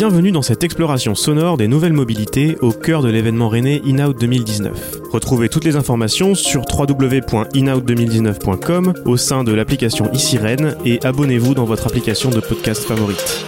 [0.00, 5.00] Bienvenue dans cette exploration sonore des nouvelles mobilités au cœur de l'événement René InOut 2019.
[5.12, 11.66] Retrouvez toutes les informations sur www.inout2019.com au sein de l'application ici Rennes et abonnez-vous dans
[11.66, 13.44] votre application de podcast favorite.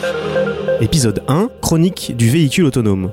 [0.82, 3.12] Épisode 1 Chronique du véhicule autonome.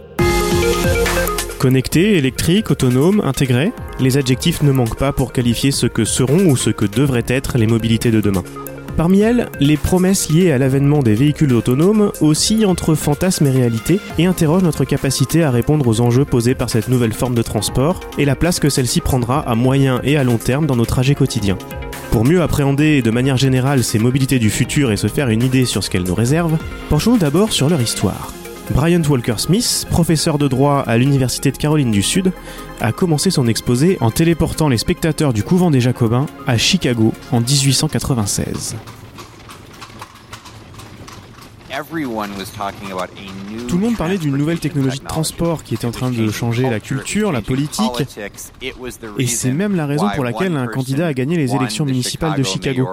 [1.60, 6.57] Connecté, électrique, autonome, intégré, les adjectifs ne manquent pas pour qualifier ce que seront ou
[6.57, 8.43] ce que devraient être les mobilités de demain.
[9.00, 14.01] Parmi elles, les promesses liées à l'avènement des véhicules autonomes oscillent entre fantasmes et réalité
[14.18, 18.01] et interrogent notre capacité à répondre aux enjeux posés par cette nouvelle forme de transport
[18.18, 21.15] et la place que celle-ci prendra à moyen et à long terme dans nos trajets
[21.15, 21.57] quotidiens.
[22.11, 25.63] Pour mieux appréhender de manière générale ces mobilités du futur et se faire une idée
[25.63, 26.57] sur ce qu'elles nous réservent,
[26.89, 28.33] penchons-nous d'abord sur leur histoire.
[28.71, 32.31] Brian Walker Smith, professeur de droit à l'Université de Caroline du Sud,
[32.80, 37.41] a commencé son exposé en téléportant les spectateurs du couvent des Jacobins à Chicago en
[37.41, 38.75] 1896.
[43.67, 46.69] Tout le monde parlait d'une nouvelle technologie de transport qui était en train de changer
[46.69, 48.03] la culture, la politique,
[49.17, 52.44] et c'est même la raison pour laquelle un candidat a gagné les élections municipales de
[52.44, 52.88] Chicago.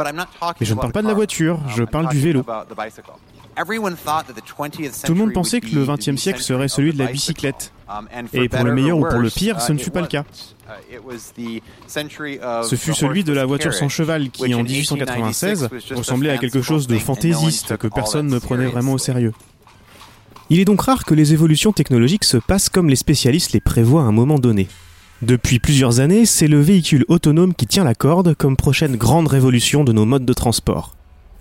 [0.00, 2.44] Mais je ne parle pas de la voiture, je parle du vélo.
[3.56, 7.72] Tout le monde pensait que le XXe siècle serait celui de la bicyclette.
[8.32, 10.24] Et pour le meilleur ou pour le pire, ce ne fut pas le cas.
[11.02, 16.86] Ce fut celui de la voiture sans cheval qui, en 1896, ressemblait à quelque chose
[16.86, 19.32] de fantaisiste que personne ne prenait vraiment au sérieux.
[20.50, 24.02] Il est donc rare que les évolutions technologiques se passent comme les spécialistes les prévoient
[24.02, 24.68] à un moment donné.
[25.22, 29.84] Depuis plusieurs années, c'est le véhicule autonome qui tient la corde comme prochaine grande révolution
[29.84, 30.94] de nos modes de transport.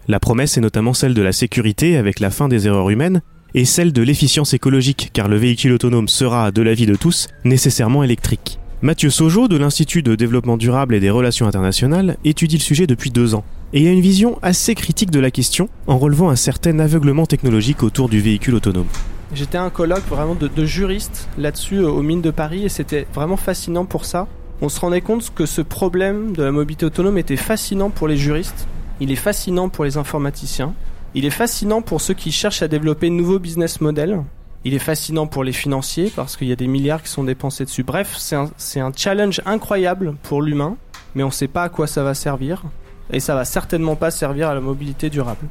[0.08, 3.22] La promesse est notamment celle de la sécurité avec la fin des erreurs humaines
[3.54, 8.04] et celle de l'efficience écologique car le véhicule autonome sera, de l'avis de tous, nécessairement
[8.04, 8.60] électrique.
[8.82, 13.12] Mathieu Sojo de l'Institut de développement durable et des relations internationales étudie le sujet depuis
[13.12, 13.44] deux ans
[13.74, 17.84] et a une vision assez critique de la question en relevant un certain aveuglement technologique
[17.84, 18.88] autour du véhicule autonome.
[19.36, 23.06] J'étais un colloque vraiment de, de juristes là-dessus euh, aux mines de Paris et c'était
[23.14, 24.28] vraiment fascinant pour ça.
[24.62, 28.18] On se rendait compte que ce problème de la mobilité autonome était fascinant pour les
[28.18, 28.68] juristes,
[29.02, 30.74] il est fascinant pour les informaticiens,
[31.16, 34.24] il est fascinant pour ceux qui cherchent à développer de nouveaux business models,
[34.64, 37.66] il est fascinant pour les financiers parce qu'il y a des milliards qui sont dépensés
[37.66, 37.82] dessus.
[37.82, 40.78] Bref, c'est un, challenge incroyable pour l'humain,
[41.16, 42.64] mais on ne sait pas à quoi ça va servir
[43.12, 45.48] et ça va certainement pas servir à la mobilité durable.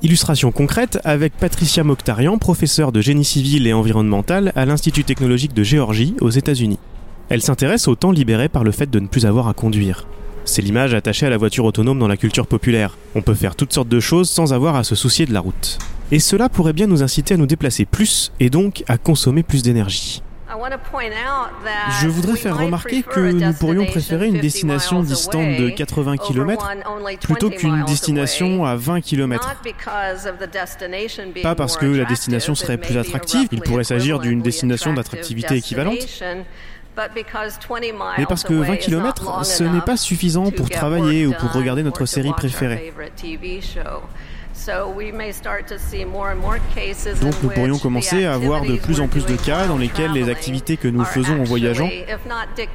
[0.00, 5.62] Illustration concrète avec Patricia Mokhtarian, professeure de génie civil et environnemental à l'Institut technologique de
[5.62, 6.78] Géorgie aux États-Unis.
[7.28, 10.06] Elle s'intéresse au temps libéré par le fait de ne plus avoir à conduire.
[10.46, 12.96] C'est l'image attachée à la voiture autonome dans la culture populaire.
[13.16, 15.76] On peut faire toutes sortes de choses sans avoir à se soucier de la route.
[16.12, 19.64] Et cela pourrait bien nous inciter à nous déplacer plus et donc à consommer plus
[19.64, 20.22] plus
[22.00, 26.70] Je voudrais faire remarquer que nous pourrions préférer une destination distante de 80 km
[27.22, 29.56] plutôt qu'une destination à 20 km.
[31.42, 36.06] Pas parce que la destination serait plus attractive, il pourrait s'agir d'une destination d'attractivité équivalente,
[38.18, 42.06] mais parce que 20 km, ce n'est pas suffisant pour travailler ou pour regarder notre
[42.06, 42.92] série préférée.
[47.20, 50.30] Donc nous pourrions commencer à avoir de plus en plus de cas dans lesquels les
[50.30, 51.90] activités que nous faisons en voyageant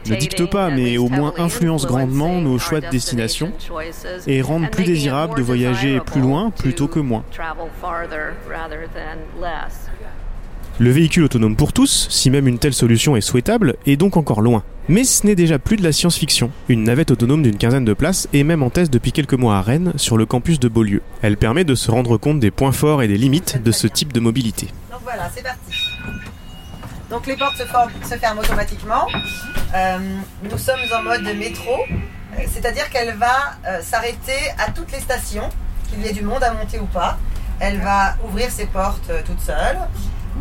[0.07, 3.51] ne dictent pas, mais au moins influencent grandement nos choix de destination
[4.27, 7.23] et rendent plus désirable de voyager plus loin plutôt que moins.
[10.79, 14.41] Le véhicule autonome pour tous, si même une telle solution est souhaitable, est donc encore
[14.41, 14.63] loin.
[14.89, 16.49] Mais ce n'est déjà plus de la science-fiction.
[16.69, 19.61] Une navette autonome d'une quinzaine de places est même en test depuis quelques mois à
[19.61, 21.03] Rennes, sur le campus de Beaulieu.
[21.21, 24.11] Elle permet de se rendre compte des points forts et des limites de ce type
[24.11, 24.67] de mobilité.
[24.91, 25.91] Donc voilà, c'est parti.
[27.11, 29.05] Donc les portes se, ferment automatiquement.
[29.75, 29.97] Euh,
[30.49, 31.83] nous sommes en mode métro,
[32.47, 35.49] c'est-à-dire qu'elle va euh, s'arrêter à toutes les stations,
[35.89, 37.19] qu'il y ait du monde à monter ou pas.
[37.59, 39.77] Elle va ouvrir ses portes euh, toute seule.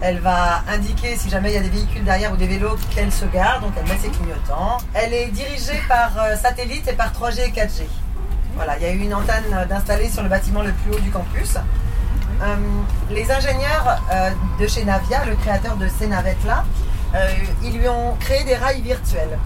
[0.01, 3.13] Elle va indiquer si jamais il y a des véhicules derrière ou des vélos qu'elle
[3.13, 4.79] se gare, donc elle met ses clignotants.
[4.95, 7.83] Elle est dirigée par euh, satellite et par 3G et 4G.
[8.55, 11.11] Voilà, il y a eu une antenne d'installer sur le bâtiment le plus haut du
[11.11, 11.57] campus.
[11.57, 12.57] Euh,
[13.11, 16.65] les ingénieurs euh, de chez Navia, le créateur de ces navettes-là,
[17.63, 19.37] ils lui ont créé des rails virtuels.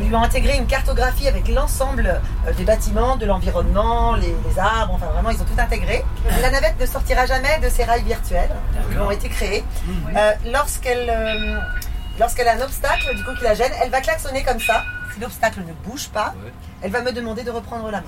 [0.00, 4.94] Ils lui ont intégré une cartographie avec l'ensemble euh, des bâtiments, de l'environnement, les, arbres,
[4.94, 6.04] enfin vraiment ils ont tout intégré.
[6.42, 8.50] La navette ne sortira jamais de ces rails virtuels
[8.90, 9.64] qui ont été créés.
[10.14, 11.58] Euh, lorsqu'elle euh,
[12.18, 14.84] lorsqu'elle a un obstacle, du coup qui la gêne, elle va klaxonner comme ça.
[15.14, 16.34] Si l'obstacle ne bouge pas,
[16.82, 18.06] elle va me demander de reprendre la main.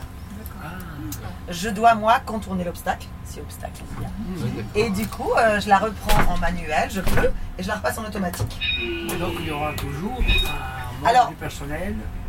[1.50, 4.86] Je dois moi contourner l'obstacle, si obstacle il y a.
[4.86, 8.04] Et du coup, je la reprends en manuel, je peux, et je la repasse en
[8.04, 8.60] automatique.
[9.18, 10.20] donc il y aura toujours
[11.04, 11.32] alors,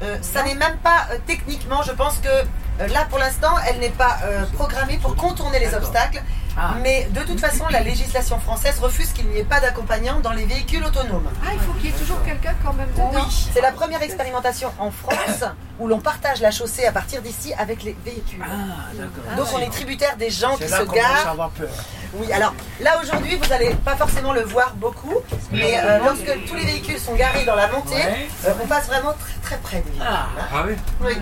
[0.01, 3.79] euh, ça n'est même pas euh, techniquement, je pense que euh, là pour l'instant, elle
[3.79, 4.19] n'est pas
[4.53, 6.21] programmée pour contourner les obstacles.
[6.57, 6.73] Ah.
[6.81, 10.45] Mais de toute façon, la législation française refuse qu'il n'y ait pas d'accompagnant dans les
[10.45, 11.29] véhicules autonomes.
[11.45, 14.01] Ah, il faut qu'il y ait toujours quelqu'un quand même dedans Oui, c'est la première
[14.01, 15.43] expérimentation en France
[15.79, 18.43] où l'on partage la chaussée à partir d'ici avec les véhicules.
[18.43, 19.37] Ah, d'accord.
[19.37, 21.27] Donc on est tributaire des gens qui se garent.
[21.29, 21.69] Avoir peur.
[22.13, 25.15] Oui, alors là aujourd'hui, vous n'allez pas forcément le voir beaucoup,
[25.51, 28.01] mais euh, lorsque tous les véhicules sont garés dans la montée,
[28.45, 30.07] euh, on passe vraiment très très près des véhicules.
[30.07, 30.73] Ah, ah oui.
[31.01, 31.13] oui.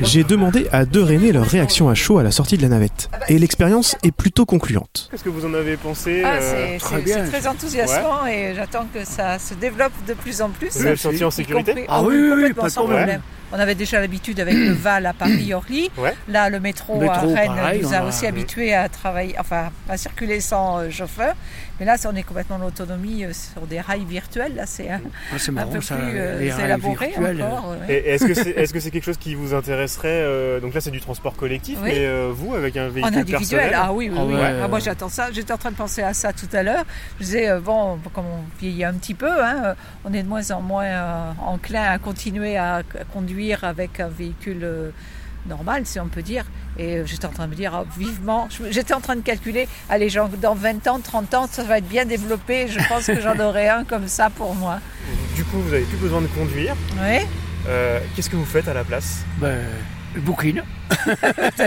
[0.00, 3.08] J'ai demandé à deux René leur réaction à chaud à la sortie de la navette,
[3.12, 5.08] ah bah, et l'expérience est plutôt concluante.
[5.10, 9.38] Qu'est-ce que vous en avez pensé ah, euh, C'est très enthousiasmant et j'attends que ça
[9.38, 10.70] se développe de plus en plus.
[10.76, 13.20] Vous êtes senti en sécurité Ah oui, oui, oui, pas de problème.
[13.52, 15.90] On avait déjà l'habitude avec le Val à Paris-Orly.
[16.28, 20.78] Là, le métro, à Rennes nous a, aussi habitués à travailler, enfin, à circuler sans
[20.78, 21.34] euh, chauffeur.
[21.80, 24.54] Mais là, on est complètement en autonomie euh, sur des rails virtuels.
[24.56, 25.00] Là, c'est un,
[25.32, 27.76] ah, peu plus euh, élaboré encore.
[27.88, 31.00] Est-ce que c'est est -ce c'est quelque chose qui vous intéresserait Donc là, c'est du
[31.00, 34.80] transport collectif, mais vous, avec un véhicule en individuel, Ah oui, oui, ah ah, moi,
[34.80, 35.30] j'attends ça.
[35.32, 36.84] J'étais en train de penser à ça tout à l'heure.
[37.18, 39.74] Je disais, bon, comme on vieillit un petit peu, hein,
[40.04, 44.90] on est de moins en moins enclin à continuer à conduire avec un véhicule euh,
[45.46, 46.44] normal, si on peut dire.
[46.78, 49.68] Et euh, j'étais en train de me dire, oh, vivement, j'étais en train de calculer,
[49.88, 53.20] allez, genre, dans 20 ans, 30 ans, ça va être bien développé, je pense que
[53.20, 54.80] j'en aurai un comme ça pour moi.
[55.34, 56.74] Du coup, vous n'avez plus besoin de conduire.
[57.00, 57.26] Oui.
[57.68, 59.24] Euh, qu'est-ce que vous faites à la place?
[59.38, 59.58] Ben,
[60.14, 60.62] Je bouquine.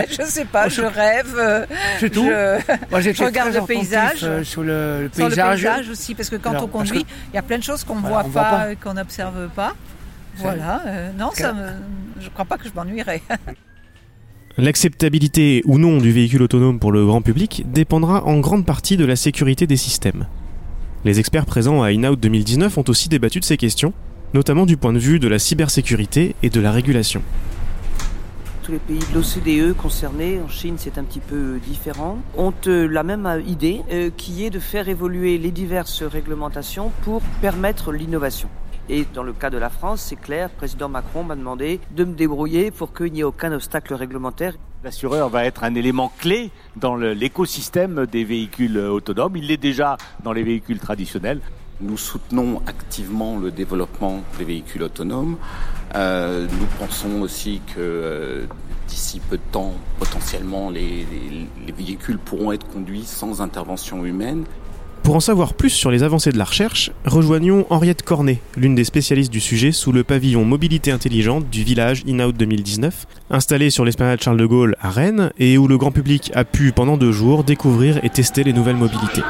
[0.08, 1.66] je sais pas, je rêve.
[2.00, 2.24] C'est tout.
[2.24, 4.42] Je, regarde le paysage.
[4.42, 5.60] sur le, paysage.
[5.60, 7.96] Sur le aussi, parce que quand on conduit, il y a plein de choses qu'on
[7.96, 9.74] ne voit, pas, qu'on n'observe pas.
[10.36, 11.54] Voilà, euh, non, ça
[12.22, 13.22] je ne crois pas que je m'ennuierai.
[14.58, 19.04] L'acceptabilité ou non du véhicule autonome pour le grand public dépendra en grande partie de
[19.04, 20.26] la sécurité des systèmes.
[21.04, 23.92] Les experts présents à InOut 2019 ont aussi débattu de ces questions,
[24.34, 27.22] notamment du point de vue de la cybersécurité et de la régulation.
[28.62, 32.86] Tous les pays de l'OCDE concernés, en Chine c'est un petit peu différent, ont euh,
[32.86, 38.48] la même idée euh, qui est de faire évoluer les diverses réglementations pour permettre l'innovation.
[38.88, 42.04] Et dans le cas de la France, c'est clair, le président Macron m'a demandé de
[42.04, 44.54] me débrouiller pour qu'il n'y ait aucun obstacle réglementaire.
[44.82, 49.36] L'assureur va être un élément clé dans l'écosystème des véhicules autonomes.
[49.36, 51.40] Il l'est déjà dans les véhicules traditionnels.
[51.80, 55.36] Nous soutenons activement le développement des véhicules autonomes.
[55.94, 58.46] Euh, nous pensons aussi que euh,
[58.88, 61.06] d'ici peu de temps, potentiellement, les,
[61.66, 64.44] les véhicules pourront être conduits sans intervention humaine.
[65.02, 68.84] Pour en savoir plus sur les avancées de la recherche, rejoignons Henriette Cornet, l'une des
[68.84, 74.22] spécialistes du sujet sous le pavillon Mobilité intelligente du village InOut 2019, installé sur l'esplanade
[74.22, 77.42] Charles de Gaulle à Rennes et où le grand public a pu pendant deux jours
[77.42, 79.22] découvrir et tester les nouvelles mobilités.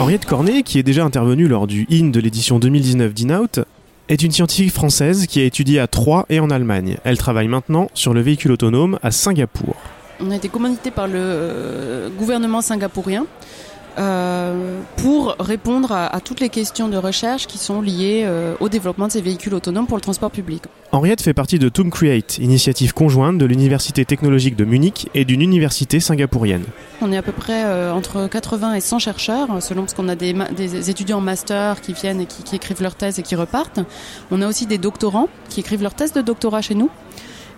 [0.00, 3.60] Henriette Cornet, qui est déjà intervenue lors du IN de l'édition 2019 d'InOut,
[4.08, 6.96] est une scientifique française qui a étudié à Troyes et en Allemagne.
[7.04, 9.76] Elle travaille maintenant sur le véhicule autonome à Singapour.
[10.20, 13.26] On a été commandité par le euh, gouvernement singapourien
[13.96, 19.06] euh, pour répondre à, toutes les questions de recherche qui sont liées euh, au développement
[19.06, 20.64] de ces véhicules autonomes pour le transport public.
[20.90, 25.42] Henriette fait partie de Toom Create, initiative conjointe de l'Université technologique de Munich et d'une
[25.42, 26.64] université singapourienne.
[27.02, 30.16] On est à peu près euh, entre 80 et 100 chercheurs, selon parce qu'on a
[30.16, 33.36] des, des, étudiants en master qui viennent et qui, qui écrivent leur thèse et qui
[33.36, 33.80] repartent.
[34.30, 36.90] On a aussi des doctorants qui écrivent leur thèse de doctorat chez nous.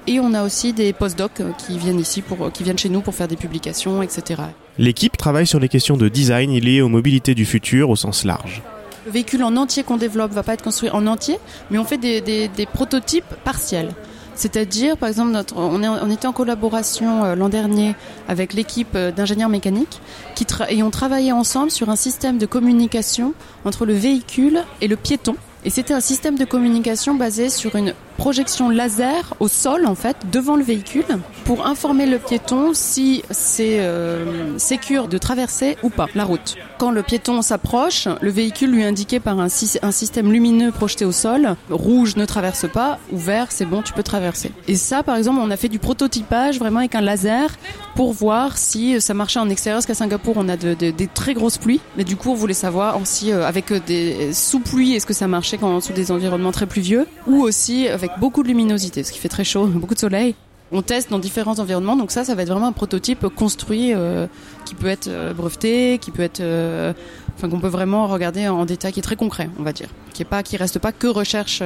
[0.07, 3.15] Et on a aussi des postdocs qui viennent ici pour, qui viennent chez nous pour
[3.15, 4.43] faire des publications, etc.
[4.79, 8.63] L'équipe travaille sur les questions de design liées aux mobilités du futur au sens large.
[9.07, 11.39] Le véhicule en entier qu'on développe va pas être construit en entier,
[11.71, 13.89] mais on fait des, prototypes partiels.
[14.35, 17.95] C'est-à-dire, par exemple, on, on, était en collaboration euh, l'an dernier
[18.29, 19.99] avec l'équipe euh, d'ingénieurs mécaniques
[20.35, 23.33] qui et ont travaillé ensemble sur un système de communication
[23.65, 25.37] entre le véhicule et le piéton.
[25.65, 30.17] Et c'était un système de communication basé sur une projection laser au sol en fait
[30.33, 31.05] devant le véhicule
[31.45, 36.57] pour informer le piéton si c'est euh, sécure de traverser ou pas la route.
[36.79, 41.13] Quand le piéton s'approche, le véhicule lui indiquait par un, un, système lumineux projeté au
[41.13, 44.51] sol, rouge ne traverse pas, ou vert c'est bon tu peux traverser.
[44.69, 47.57] Et ça par exemple on a fait du prototypage vraiment avec un laser
[47.95, 51.35] pour voir si ça marchait en extérieur parce qu'à Singapour on a de, des très
[51.35, 55.07] grosses pluies, mais du coup on voulait savoir si euh, avec des sous pluies est-ce
[55.07, 59.03] que ça marchait quand sous des environnements très pluvieux ou aussi avec beaucoup de luminosité,
[59.03, 60.35] ce qui fait très chaud, beaucoup de soleil.
[60.73, 64.27] On teste dans différents environnements, donc ça, ça va être vraiment un prototype construit euh,
[64.65, 66.93] qui peut être euh, breveté, qui peut être, euh,
[67.37, 70.23] enfin qu'on peut vraiment regarder en détail, qui est très concret, on va dire, qui
[70.23, 71.63] est pas, qui reste pas que recherche.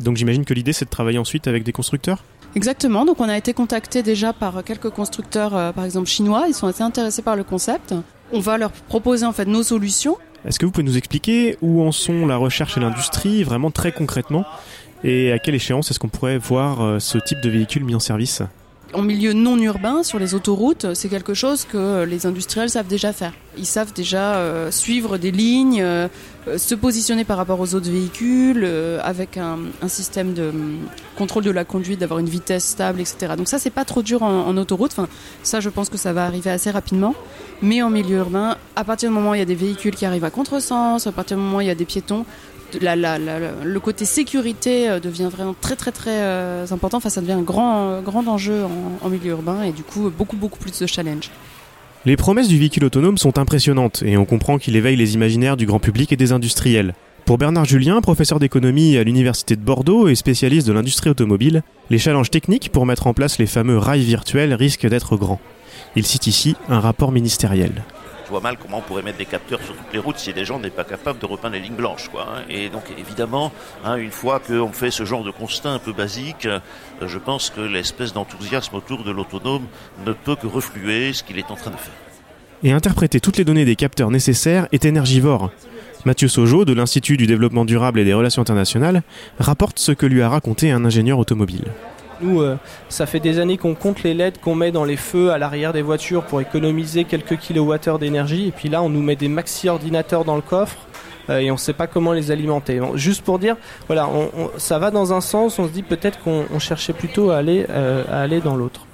[0.00, 2.24] Donc j'imagine que l'idée c'est de travailler ensuite avec des constructeurs?
[2.54, 3.04] Exactement.
[3.04, 6.46] Donc on a été contacté déjà par quelques constructeurs, par exemple chinois.
[6.48, 7.94] Ils sont assez intéressés par le concept.
[8.32, 10.16] On va leur proposer en fait nos solutions
[10.46, 13.90] Est-ce que vous pouvez nous expliquer où en sont la recherche et l'industrie vraiment très
[13.90, 14.44] concrètement
[15.02, 18.00] et à quelle échéance est-ce qu'on pourrait voir euh, ce type de véhicule mis en
[18.00, 18.42] service?
[18.94, 23.12] En milieu non urbain, sur les autoroutes, c'est quelque chose que les industriels savent déjà
[23.12, 23.32] faire.
[23.58, 26.08] Ils savent déjà euh, suivre des lignes, euh,
[26.56, 28.64] se positionner par rapport aux autres véhicules,
[29.02, 30.78] avec un, système de hum,
[31.16, 33.34] contrôle de la conduite, d'avoir une vitesse stable, etc.
[33.36, 34.94] Donc ça, c'est pas trop dur en, autoroute.
[35.42, 37.14] Ça, je pense que ça va arriver assez rapidement.
[37.62, 40.06] Mais en milieu urbain, à partir du moment où il y a des véhicules qui
[40.06, 42.24] arrivent à contresens, à partir du moment où il y a des piétons,
[42.74, 46.98] le côté sécurité euh, devient vraiment très très très euh, important.
[46.98, 48.64] Enfin, ça devient un grand, grand enjeu
[49.02, 51.30] en, milieu urbain et du coup beaucoup beaucoup plus de challenge.
[52.04, 55.66] Les promesses du véhicule autonome sont impressionnantes et on comprend qu'il éveille les imaginaires du
[55.66, 56.94] grand public et des industriels.
[57.24, 61.98] Pour Bernard Julien, professeur d'économie à l'Université de Bordeaux et spécialiste de l'industrie automobile, les
[61.98, 65.40] challenges techniques pour mettre en place les fameux rails virtuels risquent d'être grands.
[65.96, 67.72] Il cite ici un rapport ministériel
[68.26, 70.44] je vois mal comment on pourrait mettre des capteurs sur toutes les routes si des
[70.44, 72.10] gens n'est pas capables de repeindre les lignes blanches.
[72.18, 72.42] Hein.
[72.48, 73.52] Et donc évidemment,
[73.84, 76.58] hein, une fois qu'on fait ce genre de constat un peu basique, euh,
[77.00, 79.66] je pense que l'espèce d'enthousiasme autour de l'autonome
[80.04, 81.94] ne peut que refluer ce qu'il est en train de faire.
[82.64, 85.52] Et interpréter toutes les données des capteurs nécessaires est énergivore.
[86.04, 89.02] Mathieu Sojo, de l'Institut du développement durable et des relations internationales,
[89.38, 91.64] rapporte ce que lui a raconté un ingénieur automobile.
[92.20, 92.56] Nous, euh,
[92.88, 95.72] ça fait des années qu'on compte les LED qu'on met dans les feux à l'arrière
[95.72, 98.48] des voitures pour économiser quelques kilowattheures d'énergie.
[98.48, 100.76] Et puis là, on nous met des maxi ordinateurs dans le coffre
[101.28, 102.80] euh, et on ne sait pas comment les alimenter.
[102.94, 103.56] juste pour dire,
[103.86, 104.08] voilà,
[104.56, 105.58] ça va dans un sens.
[105.58, 108.86] On se dit peut-être qu'on cherchait plutôt à aller, euh, à aller dans l'autre.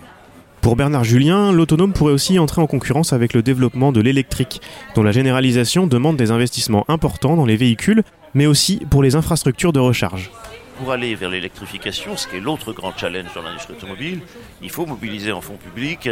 [0.61, 4.61] Pour Bernard Julien, l'autonome pourrait aussi entrer en concurrence avec le développement de l'électrique,
[4.95, 9.73] dont la généralisation demande des investissements importants dans les véhicules, mais aussi pour les infrastructures
[9.73, 10.31] de recharge
[10.79, 14.21] pour aller vers l'électrification, ce qui est l'autre grand challenge dans l'industrie automobile,
[14.61, 16.09] il faut mobiliser en fonds publics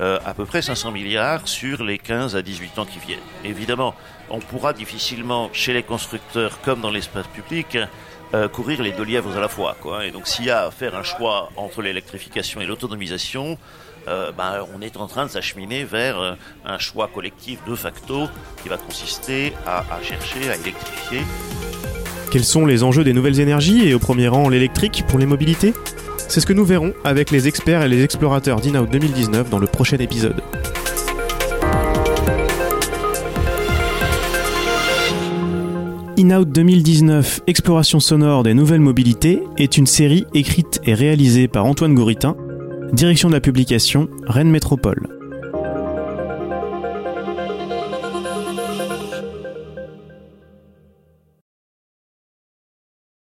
[0.00, 3.18] euh, à peu près 500 milliards sur les 15 à 18 ans qui viennent.
[3.44, 3.94] Évidemment,
[4.30, 7.78] on pourra difficilement, chez les constructeurs comme dans l'espace public,
[8.34, 9.76] euh, courir les deux lièvres à la fois.
[9.80, 10.06] Quoi.
[10.06, 13.58] Et donc s'il y a à faire un choix entre l'électrification et l'autonomisation,
[14.08, 18.28] euh, ben, on est en train de s'acheminer vers un choix collectif de facto
[18.62, 21.22] qui va consister à chercher à électrifier
[22.30, 25.74] quels sont les enjeux des nouvelles énergies et au premier rang l'électrique pour les mobilités?
[26.28, 29.66] C'est ce que nous verrons avec les experts et les explorateurs d'InOut 2019 dans le
[29.66, 30.40] prochain épisode.
[36.16, 41.94] InOut 2019 Exploration sonore des nouvelles mobilités est une série écrite et réalisée par Antoine
[41.94, 42.36] Gouritin,
[42.92, 45.19] direction de la publication Rennes Métropole.